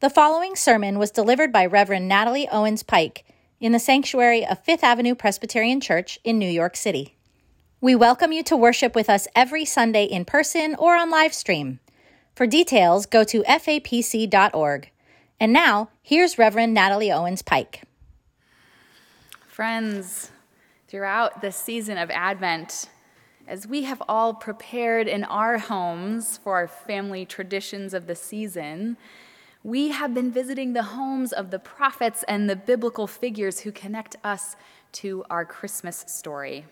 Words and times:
The 0.00 0.10
following 0.10 0.56
sermon 0.56 0.98
was 0.98 1.10
delivered 1.10 1.50
by 1.50 1.64
Reverend 1.64 2.06
Natalie 2.06 2.46
Owens 2.52 2.82
Pike 2.82 3.24
in 3.60 3.72
the 3.72 3.78
sanctuary 3.78 4.44
of 4.44 4.62
Fifth 4.62 4.84
Avenue 4.84 5.14
Presbyterian 5.14 5.80
Church 5.80 6.18
in 6.22 6.38
New 6.38 6.50
York 6.50 6.76
City. 6.76 7.16
We 7.80 7.94
welcome 7.94 8.30
you 8.30 8.42
to 8.42 8.58
worship 8.58 8.94
with 8.94 9.08
us 9.08 9.26
every 9.34 9.64
Sunday 9.64 10.04
in 10.04 10.26
person 10.26 10.74
or 10.74 10.96
on 10.96 11.08
live 11.08 11.32
stream. 11.32 11.80
For 12.34 12.46
details, 12.46 13.06
go 13.06 13.24
to 13.24 13.42
fapc.org. 13.44 14.90
And 15.40 15.52
now, 15.54 15.88
here's 16.02 16.36
Reverend 16.36 16.74
Natalie 16.74 17.10
Owens 17.10 17.40
Pike. 17.40 17.84
Friends, 19.48 20.30
throughout 20.88 21.40
this 21.40 21.56
season 21.56 21.96
of 21.96 22.10
Advent, 22.10 22.90
as 23.48 23.66
we 23.66 23.84
have 23.84 24.02
all 24.10 24.34
prepared 24.34 25.08
in 25.08 25.24
our 25.24 25.56
homes 25.56 26.36
for 26.36 26.56
our 26.56 26.68
family 26.68 27.24
traditions 27.24 27.94
of 27.94 28.06
the 28.06 28.14
season, 28.14 28.98
we 29.66 29.88
have 29.88 30.14
been 30.14 30.30
visiting 30.30 30.74
the 30.74 30.82
homes 30.84 31.32
of 31.32 31.50
the 31.50 31.58
prophets 31.58 32.24
and 32.28 32.48
the 32.48 32.54
biblical 32.54 33.08
figures 33.08 33.58
who 33.58 33.72
connect 33.72 34.14
us 34.22 34.54
to 34.92 35.24
our 35.28 35.44
Christmas 35.44 36.04
story. 36.06 36.64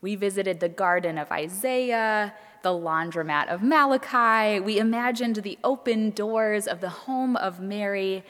We 0.00 0.16
visited 0.16 0.60
the 0.60 0.70
Garden 0.70 1.18
of 1.18 1.30
Isaiah, 1.30 2.32
the 2.62 2.70
laundromat 2.70 3.48
of 3.48 3.62
Malachi, 3.62 4.60
we 4.60 4.78
imagined 4.78 5.36
the 5.36 5.58
open 5.62 6.08
doors 6.08 6.66
of 6.66 6.80
the 6.80 6.88
home 6.88 7.36
of 7.36 7.60
Mary, 7.60 8.24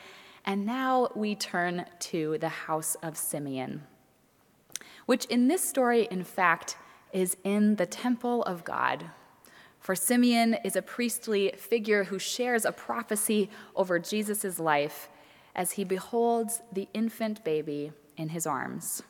and 0.45 0.66
now 0.66 1.10
we 1.14 1.37
turn 1.37 1.84
to 2.00 2.38
the 2.38 2.48
house 2.48 2.96
of 3.04 3.16
Simeon, 3.16 3.84
which 5.06 5.26
in 5.26 5.46
this 5.46 5.62
story, 5.62 6.09
in 6.10 6.24
fact, 6.24 6.76
is 7.12 7.37
in 7.45 7.76
the 7.76 7.87
temple 7.87 8.42
of 8.42 8.64
God 8.64 9.10
for 9.90 9.96
Simeon 9.96 10.54
is 10.62 10.76
a 10.76 10.82
priestly 10.82 11.52
figure 11.56 12.04
who 12.04 12.16
shares 12.20 12.64
a 12.64 12.70
prophecy 12.70 13.50
over 13.74 13.98
Jesus' 13.98 14.60
life 14.60 15.08
as 15.56 15.72
he 15.72 15.82
beholds 15.82 16.62
the 16.72 16.86
infant 16.94 17.42
baby 17.42 17.90
in 18.16 18.28
his 18.28 18.46
arms. 18.46 19.02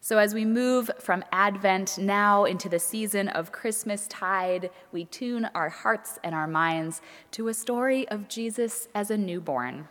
So, 0.00 0.16
as 0.16 0.32
we 0.32 0.46
move 0.46 0.90
from 0.98 1.26
Advent 1.30 1.98
now 1.98 2.46
into 2.46 2.70
the 2.70 2.78
season 2.78 3.28
of 3.28 3.52
Christmas 3.52 4.06
tide, 4.08 4.70
we 4.92 5.04
tune 5.04 5.50
our 5.54 5.68
hearts 5.68 6.18
and 6.24 6.34
our 6.34 6.48
minds 6.48 7.02
to 7.32 7.48
a 7.48 7.52
story 7.52 8.08
of 8.08 8.28
Jesus 8.28 8.88
as 8.94 9.10
a 9.10 9.18
newborn, 9.18 9.88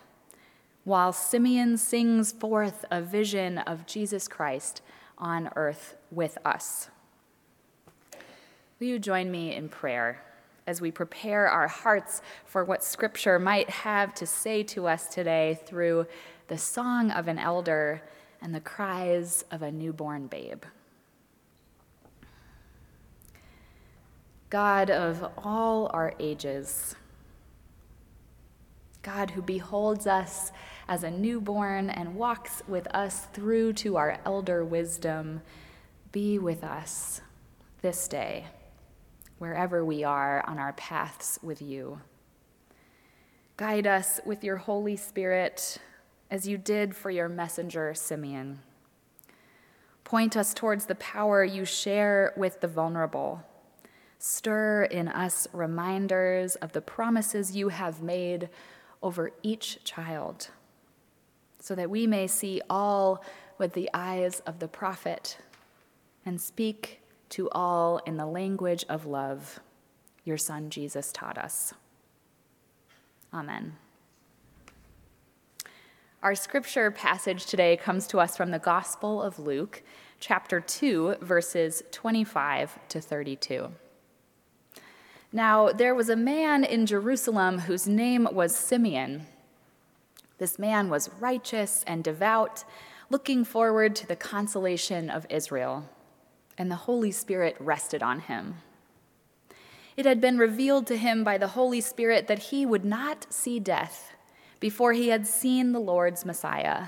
while 0.84 1.14
Simeon 1.14 1.78
sings 1.78 2.32
forth 2.32 2.86
a 2.90 3.04
vision 3.04 3.60
of 3.60 3.86
Jesus 3.86 4.28
Christ 4.28 4.82
on 5.20 5.52
earth 5.56 5.96
with 6.10 6.40
us. 6.44 6.90
Will 8.84 8.90
you 8.90 9.00
join 9.00 9.32
me 9.32 9.56
in 9.56 9.70
prayer 9.70 10.22
as 10.68 10.82
we 10.82 10.92
prepare 10.92 11.48
our 11.48 11.70
hearts 11.70 12.22
for 12.44 12.66
what 12.66 12.84
Scripture 12.84 13.40
might 13.40 13.70
have 13.70 14.14
to 14.16 14.26
say 14.28 14.62
to 14.64 14.88
us 14.88 15.08
today 15.08 15.58
through 15.66 16.06
the 16.50 16.58
song 16.58 17.10
of 17.10 17.30
an 17.30 17.40
elder 17.40 18.02
and 18.42 18.54
the 18.54 18.60
cries 18.60 19.46
of 19.52 19.62
a 19.62 19.72
newborn 19.72 20.28
babe? 20.28 20.66
God 24.50 24.90
of 24.90 25.32
all 25.38 25.90
our 25.94 26.14
ages, 26.20 26.98
God 29.02 29.32
who 29.32 29.42
beholds 29.42 30.08
us 30.08 30.52
as 30.90 31.06
a 31.06 31.10
newborn 31.10 31.90
and 31.90 32.16
walks 32.16 32.62
with 32.68 32.94
us 32.94 33.28
through 33.32 33.72
to 33.76 33.96
our 33.96 34.20
elder 34.26 34.66
wisdom, 34.66 35.42
be 36.12 36.38
with 36.38 36.66
us 36.66 37.22
this 37.82 38.10
day 38.10 38.46
wherever 39.44 39.84
we 39.84 40.06
are 40.06 40.42
on 40.48 40.58
our 40.58 40.72
paths 40.72 41.38
with 41.44 41.62
you. 41.62 42.00
Guide 43.58 43.86
us 43.86 44.22
with 44.26 44.42
your 44.42 44.56
Holy 44.56 44.96
Spirit 44.96 45.80
as 46.32 46.48
you 46.48 46.58
did 46.58 46.96
for 46.96 47.12
your 47.12 47.28
messenger, 47.28 47.94
Simeon. 47.94 48.60
Point 50.06 50.38
us 50.38 50.54
towards 50.54 50.86
the 50.86 50.96
power 50.96 51.44
you 51.44 51.66
share 51.66 52.32
with 52.38 52.62
the 52.62 52.70
vulnerable. 52.70 53.44
Stir 54.18 54.86
in 54.86 55.10
us 55.10 55.46
reminders 55.52 56.56
of 56.56 56.72
the 56.72 56.80
promises 56.80 57.54
you 57.54 57.68
have 57.68 58.02
made 58.02 58.48
over 59.02 59.32
each 59.44 59.84
child, 59.84 60.48
so 61.60 61.76
that 61.76 61.90
we 61.90 62.08
may 62.08 62.28
see 62.28 62.62
all 62.70 63.22
with 63.58 63.74
the 63.74 63.90
eyes 63.94 64.40
of 64.48 64.60
the 64.60 64.70
prophet 64.70 65.38
and 66.26 66.40
speak 66.40 67.02
to 67.34 67.50
all 67.50 67.98
in 68.06 68.16
the 68.16 68.28
language 68.28 68.86
of 68.88 69.08
love 69.08 69.60
your 70.24 70.38
Son 70.38 70.70
Jesus 70.70 71.12
taught 71.12 71.36
us. 71.36 71.74
Amen. 73.34 73.76
Our 76.22 76.36
scripture 76.36 76.92
passage 76.92 77.48
today 77.48 77.76
comes 77.76 78.06
to 78.08 78.20
us 78.20 78.38
from 78.38 78.52
the 78.52 78.60
Gospel 78.60 79.20
of 79.20 79.40
Luke, 79.40 79.82
chapter 80.20 80.62
2, 80.62 81.16
verses 81.22 81.82
25 81.90 82.78
to 82.90 83.02
32. 83.02 83.72
Now, 85.32 85.70
there 85.70 85.96
was 85.96 86.10
a 86.10 86.16
man 86.16 86.64
in 86.64 86.86
Jerusalem 86.86 87.62
whose 87.62 87.88
name 87.88 88.28
was 88.32 88.56
Simeon. 88.56 89.26
This 90.38 90.60
man 90.60 90.88
was 90.88 91.10
righteous 91.20 91.84
and 91.88 92.04
devout, 92.04 92.64
looking 93.10 93.44
forward 93.44 93.96
to 93.96 94.08
the 94.08 94.16
consolation 94.16 95.10
of 95.10 95.26
Israel 95.32 95.90
and 96.58 96.70
the 96.70 96.76
Holy 96.76 97.12
Spirit 97.12 97.56
rested 97.60 98.04
on 98.04 98.22
him. 98.22 98.56
It 99.96 100.06
had 100.06 100.20
been 100.20 100.38
revealed 100.38 100.88
to 100.88 100.98
him 100.98 101.24
by 101.24 101.38
the 101.38 101.50
Holy 101.50 101.82
Spirit 101.82 102.28
that 102.28 102.40
he 102.40 102.66
would 102.66 102.86
not 102.86 103.32
see 103.32 103.60
death 103.60 104.14
before 104.60 104.94
he 104.94 105.10
had 105.10 105.28
seen 105.28 105.72
the 105.72 105.80
Lord's 105.80 106.26
Messiah. 106.26 106.88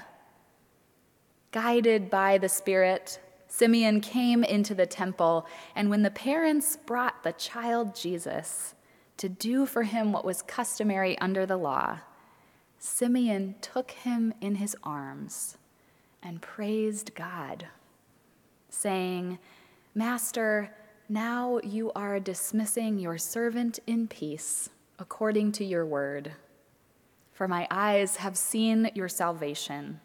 Guided 1.52 2.10
by 2.10 2.38
the 2.38 2.50
Spirit, 2.50 3.20
Simeon 3.48 4.02
came 4.02 4.44
into 4.44 4.74
the 4.74 4.86
temple, 4.86 5.46
and 5.76 5.90
when 5.90 6.02
the 6.02 6.12
parents 6.12 6.78
brought 6.86 7.24
the 7.24 7.34
child 7.34 7.96
Jesus 7.96 8.74
to 9.18 9.30
do 9.30 9.66
for 9.66 9.84
him 9.84 10.12
what 10.12 10.26
was 10.26 10.42
customary 10.42 11.18
under 11.20 11.46
the 11.46 11.58
law, 11.58 12.00
Simeon 12.80 13.56
took 13.62 13.92
him 13.92 14.34
in 14.42 14.56
his 14.56 14.76
arms 14.84 15.58
and 16.22 16.42
praised 16.42 17.16
God, 17.16 17.68
saying, 18.70 19.40
Master, 19.98 20.76
now 21.08 21.62
you 21.64 21.90
are 21.96 22.20
dismissing 22.20 23.00
your 23.00 23.18
servant 23.18 23.80
in 23.88 24.10
peace, 24.10 24.70
according 25.00 25.54
to 25.54 25.64
your 25.64 25.86
word. 25.86 26.34
For 27.32 27.48
my 27.48 27.66
eyes 27.72 28.18
have 28.18 28.36
seen 28.36 28.92
your 28.94 29.08
salvation, 29.08 30.02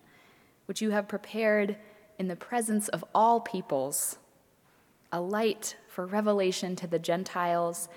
which 0.67 0.81
you 0.81 0.91
have 0.91 1.09
prepared 1.09 1.77
in 2.21 2.29
the 2.29 2.37
presence 2.37 2.87
of 2.87 3.05
all 3.13 3.41
peoples, 3.41 4.19
a 5.11 5.21
light 5.21 5.75
for 5.89 6.07
revelation 6.07 6.77
to 6.77 6.87
the 6.87 7.01
Gentiles 7.01 7.89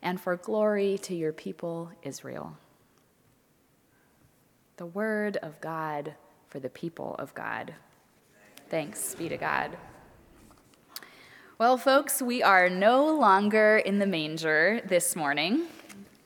and 0.00 0.18
for 0.18 0.36
glory 0.36 0.96
to 1.02 1.14
your 1.14 1.34
people 1.34 1.90
Israel. 2.02 2.56
The 4.78 4.86
word 4.86 5.36
of 5.42 5.60
God 5.60 6.14
for 6.48 6.60
the 6.60 6.70
people 6.70 7.14
of 7.18 7.34
God. 7.34 7.74
Thanks 8.70 9.14
be 9.14 9.28
to 9.28 9.36
God. 9.36 9.76
Well, 11.62 11.78
folks, 11.78 12.20
we 12.20 12.42
are 12.42 12.68
no 12.68 13.14
longer 13.14 13.76
in 13.76 14.00
the 14.00 14.06
manger 14.06 14.80
this 14.84 15.14
morning. 15.14 15.66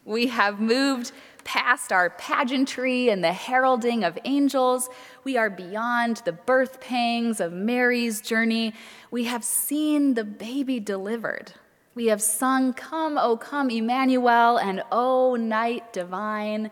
We 0.07 0.29
have 0.29 0.61
moved 0.61 1.13
past 1.45 1.93
our 1.93 2.09
pageantry 2.09 3.11
and 3.11 3.23
the 3.23 3.35
heralding 3.35 4.03
of 4.03 4.19
angels. 4.25 4.89
We 5.25 5.37
are 5.37 5.51
beyond 5.51 6.23
the 6.25 6.33
birth 6.33 6.81
pangs 6.81 7.39
of 7.39 7.53
Mary's 7.53 8.23
journey. 8.23 8.73
We 9.11 9.25
have 9.25 9.45
seen 9.45 10.15
the 10.15 10.25
baby 10.25 10.81
delivered. 10.81 11.53
We 11.95 12.07
have 12.07 12.23
sung, 12.23 12.73
Come, 12.73 13.19
O 13.19 13.37
come, 13.37 13.69
Emmanuel, 13.69 14.57
and 14.57 14.83
O 14.91 15.37
night 15.37 15.93
divine. 15.93 16.71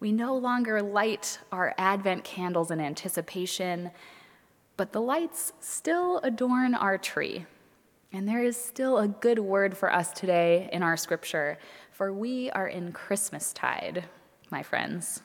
We 0.00 0.10
no 0.10 0.34
longer 0.34 0.82
light 0.82 1.38
our 1.52 1.76
Advent 1.78 2.24
candles 2.24 2.72
in 2.72 2.80
anticipation, 2.80 3.92
but 4.76 4.90
the 4.90 5.00
lights 5.00 5.52
still 5.60 6.18
adorn 6.24 6.74
our 6.74 6.98
tree 6.98 7.46
and 8.12 8.28
there 8.28 8.42
is 8.42 8.56
still 8.56 8.98
a 8.98 9.08
good 9.08 9.38
word 9.38 9.76
for 9.76 9.92
us 9.92 10.12
today 10.12 10.68
in 10.72 10.82
our 10.82 10.96
scripture, 10.96 11.58
for 11.92 12.12
we 12.12 12.50
are 12.50 12.66
in 12.66 12.92
Christmastide, 12.92 14.04
my 14.50 14.62
friends. 14.62 15.22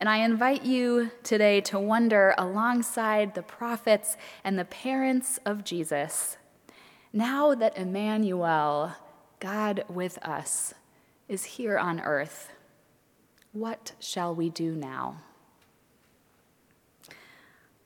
And 0.00 0.08
I 0.08 0.18
invite 0.18 0.64
you 0.64 1.12
today 1.22 1.60
to 1.60 1.78
wonder 1.78 2.34
alongside 2.36 3.34
the 3.34 3.42
prophets 3.42 4.16
and 4.42 4.58
the 4.58 4.64
parents 4.64 5.38
of 5.46 5.62
Jesus, 5.62 6.36
now 7.12 7.54
that 7.54 7.76
Emmanuel, 7.76 8.96
God 9.38 9.84
with 9.88 10.18
us, 10.26 10.74
is 11.28 11.44
here 11.44 11.78
on 11.78 12.00
earth, 12.00 12.52
what 13.52 13.92
shall 14.00 14.34
we 14.34 14.50
do 14.50 14.74
now? 14.74 15.18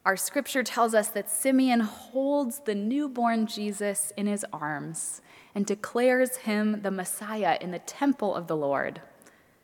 Our 0.06 0.17
scripture 0.17 0.62
tells 0.62 0.94
us 0.94 1.08
that 1.08 1.29
Simeon 1.29 1.81
holds 1.81 2.61
the 2.61 2.76
newborn 2.76 3.49
Jesus 3.49 4.12
in 4.17 4.29
his 4.29 4.47
arms 4.53 5.20
and 5.53 5.67
declares 5.67 6.37
him 6.37 6.82
the 6.82 6.93
Messiah 6.93 7.58
in 7.61 7.73
the 7.73 7.81
temple 7.81 8.32
of 8.32 8.47
the 8.47 8.56
Lord, 8.56 9.03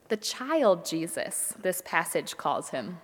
the 0.08 0.16
child 0.16 0.84
Jesus, 0.84 1.54
this 1.62 1.80
passage 1.84 2.36
calls 2.36 2.70
him. 2.70 2.98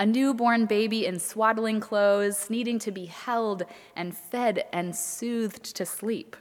A 0.00 0.04
newborn 0.04 0.66
baby 0.66 1.06
in 1.06 1.20
swaddling 1.20 1.78
clothes, 1.78 2.50
needing 2.50 2.80
to 2.80 2.90
be 2.90 3.06
held 3.06 3.62
and 3.94 4.12
fed 4.12 4.64
and 4.72 4.96
soothed 4.96 5.76
to 5.76 5.86
sleep. 5.86 6.36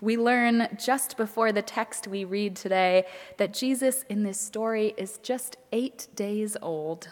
We 0.00 0.16
learn 0.16 0.66
just 0.84 1.16
before 1.16 1.52
the 1.52 1.62
text 1.62 2.08
we 2.08 2.24
read 2.24 2.56
today 2.56 3.04
that 3.36 3.54
Jesus 3.54 4.04
in 4.08 4.24
this 4.24 4.40
story 4.40 4.94
is 4.96 5.18
just 5.18 5.58
eight 5.70 6.08
days 6.16 6.56
old. 6.60 7.10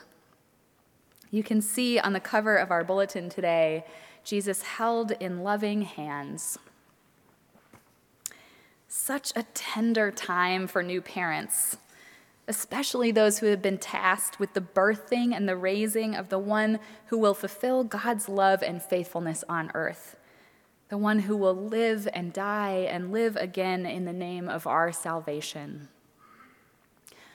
You 1.30 1.42
can 1.42 1.62
see 1.62 1.98
on 1.98 2.12
the 2.12 2.20
cover 2.20 2.56
of 2.56 2.70
our 2.70 2.84
bulletin 2.84 3.28
today 3.28 3.84
Jesus 4.22 4.62
held 4.62 5.12
in 5.12 5.42
loving 5.42 5.82
hands. 5.82 6.58
Such 8.86 9.32
a 9.34 9.44
tender 9.54 10.10
time 10.10 10.66
for 10.66 10.82
new 10.82 11.00
parents, 11.00 11.78
especially 12.46 13.12
those 13.12 13.38
who 13.38 13.46
have 13.46 13.62
been 13.62 13.78
tasked 13.78 14.38
with 14.38 14.52
the 14.52 14.60
birthing 14.60 15.34
and 15.34 15.48
the 15.48 15.56
raising 15.56 16.14
of 16.14 16.28
the 16.28 16.38
one 16.38 16.80
who 17.06 17.16
will 17.16 17.32
fulfill 17.32 17.82
God's 17.82 18.28
love 18.28 18.62
and 18.62 18.82
faithfulness 18.82 19.42
on 19.48 19.70
earth 19.74 20.16
the 20.90 20.98
one 20.98 21.20
who 21.20 21.36
will 21.36 21.54
live 21.54 22.08
and 22.12 22.32
die 22.32 22.86
and 22.90 23.12
live 23.12 23.36
again 23.36 23.86
in 23.86 24.04
the 24.04 24.12
name 24.12 24.48
of 24.48 24.66
our 24.66 24.90
salvation. 24.92 25.88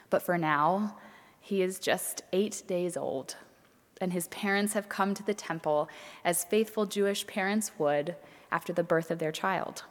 But 0.09 0.21
for 0.21 0.37
now, 0.37 0.97
he 1.39 1.61
is 1.61 1.79
just 1.79 2.21
eight 2.33 2.63
days 2.67 2.97
old, 2.97 3.37
and 4.01 4.13
his 4.13 4.27
parents 4.27 4.73
have 4.73 4.89
come 4.89 5.13
to 5.13 5.23
the 5.23 5.33
temple 5.33 5.89
as 6.23 6.43
faithful 6.43 6.85
Jewish 6.85 7.25
parents 7.27 7.71
would 7.77 8.15
after 8.51 8.73
the 8.73 8.83
birth 8.83 9.11
of 9.11 9.19
their 9.19 9.31
child. 9.31 9.83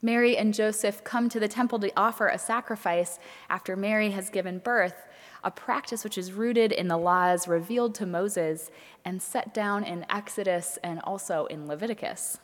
Mary 0.00 0.36
and 0.36 0.54
Joseph 0.54 1.02
come 1.02 1.28
to 1.28 1.40
the 1.40 1.48
temple 1.48 1.80
to 1.80 1.92
offer 1.96 2.28
a 2.28 2.38
sacrifice 2.38 3.18
after 3.50 3.74
Mary 3.74 4.10
has 4.10 4.30
given 4.30 4.58
birth, 4.58 4.94
a 5.42 5.50
practice 5.50 6.04
which 6.04 6.16
is 6.16 6.32
rooted 6.32 6.70
in 6.70 6.86
the 6.86 6.96
laws 6.96 7.48
revealed 7.48 7.94
to 7.96 8.06
Moses 8.06 8.70
and 9.04 9.20
set 9.20 9.52
down 9.52 9.82
in 9.82 10.06
Exodus 10.08 10.78
and 10.84 11.00
also 11.02 11.46
in 11.46 11.66
Leviticus. 11.66 12.38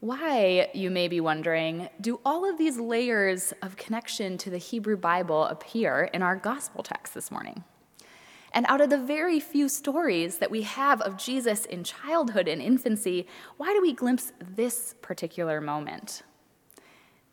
Why, 0.00 0.70
you 0.74 0.90
may 0.90 1.08
be 1.08 1.20
wondering, 1.20 1.88
do 2.00 2.20
all 2.24 2.48
of 2.48 2.56
these 2.56 2.78
layers 2.78 3.52
of 3.62 3.76
connection 3.76 4.38
to 4.38 4.48
the 4.48 4.58
Hebrew 4.58 4.96
Bible 4.96 5.44
appear 5.44 6.08
in 6.14 6.22
our 6.22 6.36
gospel 6.36 6.82
text 6.82 7.14
this 7.14 7.30
morning? 7.30 7.64
And 8.58 8.66
out 8.68 8.80
of 8.80 8.90
the 8.90 8.98
very 8.98 9.38
few 9.38 9.68
stories 9.68 10.38
that 10.38 10.50
we 10.50 10.62
have 10.62 11.00
of 11.02 11.16
Jesus 11.16 11.64
in 11.64 11.84
childhood 11.84 12.48
and 12.48 12.60
infancy, 12.60 13.28
why 13.56 13.72
do 13.72 13.80
we 13.80 13.92
glimpse 13.92 14.32
this 14.40 14.96
particular 15.00 15.60
moment? 15.60 16.24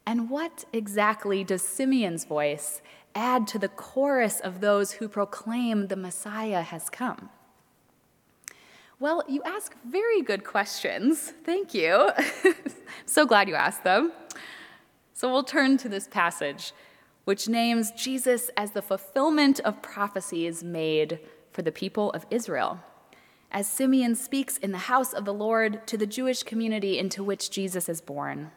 And 0.06 0.30
what 0.30 0.66
exactly 0.72 1.44
does 1.44 1.63
Simeon's 1.63 2.25
voice 2.25 2.83
add 3.16 3.48
to 3.48 3.57
the 3.57 3.69
chorus 3.69 4.39
of 4.39 4.62
those 4.62 4.92
who 4.92 5.07
proclaim 5.07 5.88
the 5.88 5.95
Messiah 5.95 6.62
has 6.62 6.92
come? 6.92 7.31
Well, 9.00 9.24
you 9.27 9.42
ask 9.48 9.75
very 9.83 10.22
good 10.22 10.44
questions. 10.44 11.33
Thank 11.44 11.74
you. 11.74 12.12
so 13.07 13.25
glad 13.25 13.50
you 13.50 13.56
asked 13.56 13.83
them. 13.83 14.12
So 15.16 15.31
we'll 15.31 15.42
turn 15.42 15.77
to 15.77 15.89
this 15.89 16.07
passage, 16.07 16.72
which 17.25 17.50
names 17.50 17.92
Jesus 17.92 18.50
as 18.56 18.72
the 18.72 18.81
fulfillment 18.81 19.60
of 19.60 19.81
prophecies 19.81 20.63
made 20.63 21.19
for 21.51 21.62
the 21.62 21.72
people 21.72 22.12
of 22.12 22.25
Israel, 22.31 22.80
as 23.51 23.68
Simeon 23.68 24.16
speaks 24.16 24.57
in 24.57 24.72
the 24.72 24.77
house 24.77 25.13
of 25.13 25.25
the 25.25 25.33
Lord 25.33 25.86
to 25.88 25.98
the 25.98 26.07
Jewish 26.07 26.44
community 26.44 26.98
into 26.98 27.24
which 27.24 27.50
Jesus 27.50 27.89
is 27.89 28.01
born. 28.01 28.51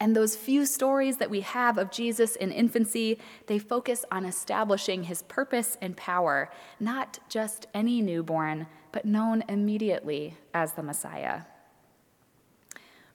And 0.00 0.14
those 0.14 0.36
few 0.36 0.64
stories 0.64 1.16
that 1.16 1.30
we 1.30 1.40
have 1.40 1.76
of 1.76 1.90
Jesus 1.90 2.36
in 2.36 2.52
infancy, 2.52 3.18
they 3.46 3.58
focus 3.58 4.04
on 4.12 4.24
establishing 4.24 5.04
his 5.04 5.22
purpose 5.22 5.76
and 5.80 5.96
power, 5.96 6.50
not 6.78 7.18
just 7.28 7.66
any 7.74 8.00
newborn, 8.00 8.68
but 8.92 9.04
known 9.04 9.42
immediately 9.48 10.36
as 10.54 10.72
the 10.72 10.82
Messiah. 10.82 11.42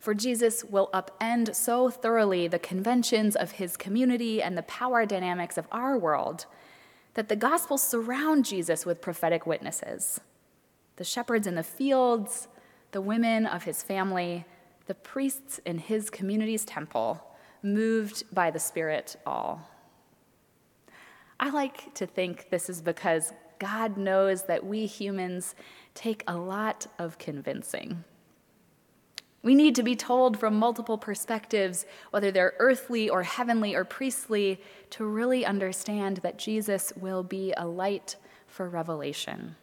For 0.04 0.14
Jesus 0.14 0.66
will 0.66 0.90
upend 0.94 1.56
so 1.56 1.90
thoroughly 1.90 2.50
the 2.50 2.60
conventions 2.60 3.38
of 3.38 3.52
his 3.52 3.78
community 3.78 4.42
and 4.42 4.58
the 4.58 4.64
power 4.64 5.06
dynamics 5.06 5.58
of 5.58 5.66
our 5.72 5.98
world 5.98 6.46
that 7.14 7.30
the 7.30 7.38
Gospels 7.38 7.82
surround 7.82 8.44
Jesus 8.44 8.86
with 8.86 9.00
prophetic 9.00 9.48
witnesses 9.48 10.20
the 10.98 11.06
shepherds 11.06 11.48
in 11.48 11.56
the 11.56 11.64
fields, 11.64 12.50
the 12.92 13.00
women 13.00 13.46
of 13.46 13.64
his 13.64 13.82
family, 13.82 14.44
the 14.88 14.94
priests 14.94 15.62
in 15.66 15.78
his 15.78 16.10
community's 16.10 16.66
temple, 16.66 17.24
moved 17.62 18.26
by 18.34 18.52
the 18.52 18.60
Spirit 18.60 19.16
all. 19.26 19.70
I 21.40 21.50
like 21.50 21.94
to 21.94 22.06
think 22.06 22.50
this 22.50 22.70
is 22.70 22.82
because 22.82 23.32
God 23.58 23.96
knows 23.96 24.44
that 24.48 24.66
we 24.66 24.86
humans 24.86 25.56
take 25.94 26.26
a 26.28 26.36
lot 26.36 26.88
of 27.00 27.18
convincing. 27.18 28.04
We 29.44 29.56
need 29.56 29.76
to 29.76 29.84
be 29.84 29.96
told 29.98 30.40
from 30.40 30.56
multiple 30.56 30.98
perspectives, 30.98 31.86
whether 32.12 32.32
they're 32.32 32.54
earthly 32.60 33.10
or 33.10 33.24
heavenly 33.24 33.76
or 33.76 33.84
priestly, 33.84 34.62
to 34.92 35.06
really 35.06 35.46
understand 35.46 36.18
that 36.18 36.38
Jesus 36.38 36.94
will 36.96 37.24
be 37.24 37.54
a 37.58 37.68
light 37.68 38.16
for 38.48 38.70
revelation. 38.70 39.58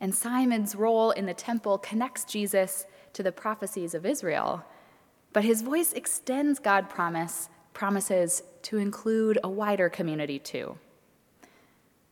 And 0.00 0.14
Simon's 0.14 0.76
role 0.76 1.10
in 1.10 1.26
the 1.26 1.34
temple 1.34 1.78
connects 1.78 2.24
Jesus 2.24 2.86
to 3.14 3.22
the 3.22 3.32
prophecies 3.32 3.94
of 3.94 4.06
Israel, 4.06 4.64
but 5.32 5.44
his 5.44 5.62
voice 5.62 5.92
extends 5.92 6.60
God 6.60 6.88
promise, 6.88 7.48
promises 7.72 8.44
to 8.62 8.78
include 8.78 9.38
a 9.42 9.48
wider 9.48 9.88
community 9.88 10.38
too. 10.38 10.78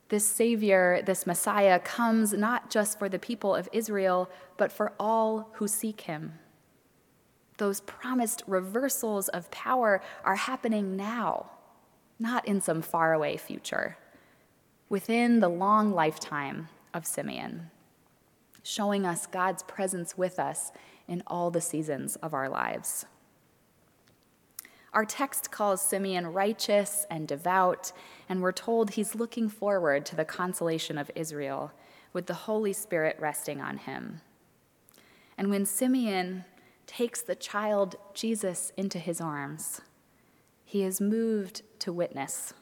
This 0.08 0.26
Savior, 0.26 1.02
this 1.04 1.26
Messiah, 1.26 1.78
comes 1.78 2.32
not 2.32 2.70
just 2.70 2.98
for 2.98 3.08
the 3.08 3.18
people 3.18 3.54
of 3.54 3.68
Israel, 3.72 4.28
but 4.56 4.70
for 4.70 4.92
all 5.00 5.48
who 5.54 5.66
seek 5.66 6.02
him. 6.02 6.38
Those 7.56 7.80
promised 7.80 8.42
reversals 8.46 9.28
of 9.28 9.50
power 9.50 10.02
are 10.24 10.34
happening 10.34 10.96
now, 10.96 11.50
not 12.18 12.46
in 12.46 12.60
some 12.60 12.82
faraway 12.82 13.36
future, 13.36 13.96
within 14.88 15.40
the 15.40 15.48
long 15.48 15.92
lifetime 15.92 16.68
of 16.92 17.06
Simeon, 17.06 17.70
showing 18.62 19.06
us 19.06 19.26
God's 19.26 19.62
presence 19.62 20.18
with 20.18 20.38
us 20.38 20.72
in 21.08 21.22
all 21.26 21.50
the 21.50 21.60
seasons 21.60 22.16
of 22.16 22.34
our 22.34 22.48
lives. 22.48 23.06
Our 24.94 25.06
text 25.06 25.50
calls 25.50 25.80
Simeon 25.80 26.26
righteous 26.26 27.06
and 27.10 27.26
devout, 27.26 27.92
and 28.28 28.42
we're 28.42 28.52
told 28.52 28.90
he's 28.90 29.14
looking 29.14 29.48
forward 29.48 30.04
to 30.06 30.16
the 30.16 30.24
consolation 30.24 30.98
of 30.98 31.10
Israel 31.14 31.72
with 32.12 32.26
the 32.26 32.34
Holy 32.34 32.74
Spirit 32.74 33.16
resting 33.18 33.60
on 33.60 33.78
him. 33.78 34.20
And 35.38 35.48
when 35.48 35.64
Simeon 35.64 36.44
takes 36.86 37.22
the 37.22 37.34
child 37.34 37.96
Jesus 38.12 38.70
into 38.76 38.98
his 38.98 39.18
arms, 39.18 39.80
he 40.62 40.82
is 40.82 41.00
moved 41.00 41.62
to 41.78 41.92
witness. 41.92 42.52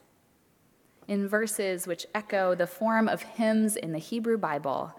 In 1.08 1.26
verses 1.26 1.88
which 1.88 2.06
echo 2.14 2.54
the 2.54 2.68
form 2.68 3.08
of 3.08 3.22
hymns 3.22 3.74
in 3.74 3.90
the 3.90 3.98
Hebrew 3.98 4.38
Bible, 4.38 4.94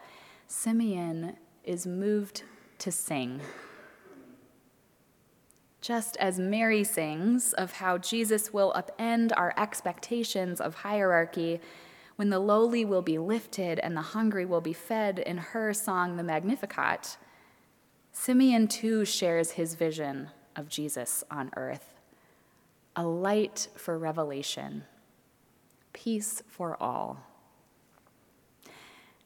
Simeon 0.47 1.37
is 1.63 1.87
moved 1.87 2.43
to 2.79 2.91
sing. 2.91 3.39
Just 5.81 6.15
as 6.17 6.39
Mary 6.39 6.83
sings 6.83 7.53
of 7.53 7.73
how 7.73 7.97
Jesus 7.97 8.53
will 8.53 8.71
upend 8.73 9.31
our 9.35 9.53
expectations 9.57 10.61
of 10.61 10.75
hierarchy 10.75 11.59
when 12.15 12.29
the 12.29 12.39
lowly 12.39 12.85
will 12.85 13.01
be 13.01 13.17
lifted 13.17 13.79
and 13.79 13.97
the 13.97 14.01
hungry 14.01 14.45
will 14.45 14.61
be 14.61 14.73
fed 14.73 15.17
in 15.17 15.37
her 15.37 15.73
song, 15.73 16.17
the 16.17 16.23
Magnificat, 16.23 17.17
Simeon 18.11 18.67
too 18.67 19.05
shares 19.05 19.51
his 19.51 19.73
vision 19.73 20.29
of 20.55 20.69
Jesus 20.69 21.23
on 21.31 21.49
earth 21.55 21.87
a 22.95 23.03
light 23.05 23.69
for 23.75 23.97
revelation, 23.97 24.83
peace 25.93 26.43
for 26.47 26.75
all. 26.83 27.25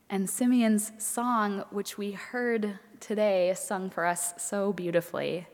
And 0.07 0.29
Simeon's 0.29 0.91
song, 1.00 1.65
which 1.71 1.97
we 1.97 2.12
heard 2.12 2.77
today 3.00 3.53
sung 3.57 3.89
for 3.89 4.05
us 4.05 4.35
so 4.38 4.71
beautifully, 4.71 5.47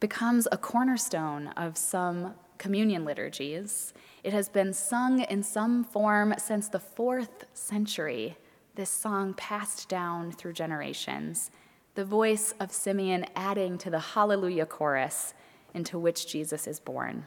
becomes 0.00 0.46
a 0.50 0.56
cornerstone 0.56 1.48
of 1.48 1.76
some 1.76 2.34
communion 2.58 3.04
liturgies. 3.04 3.92
It 4.24 4.32
has 4.32 4.48
been 4.48 4.72
sung 4.72 5.20
in 5.20 5.42
some 5.42 5.84
form 5.84 6.34
since 6.38 6.68
the 6.68 6.80
fourth 6.80 7.44
century, 7.54 8.36
this 8.74 8.90
song 8.90 9.34
passed 9.34 9.88
down 9.88 10.32
through 10.32 10.52
generations, 10.52 11.50
the 11.94 12.04
voice 12.04 12.54
of 12.60 12.72
Simeon 12.72 13.26
adding 13.34 13.78
to 13.78 13.90
the 13.90 13.98
Hallelujah 13.98 14.66
chorus 14.66 15.34
into 15.74 15.98
which 15.98 16.26
Jesus 16.26 16.66
is 16.66 16.78
born. 16.78 17.26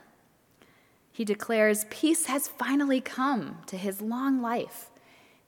He 1.12 1.25
declares, 1.25 1.86
Peace 1.90 2.25
has 2.28 2.48
finally 2.48 3.01
come 3.01 3.58
to 3.68 3.78
his 3.78 4.01
long 4.01 4.42
life 4.42 4.92